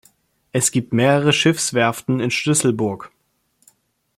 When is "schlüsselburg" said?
2.31-3.11